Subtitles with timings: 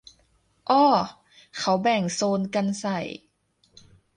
[0.69, 0.85] อ้อ
[1.57, 2.99] เขาแบ่งโซนกันใส่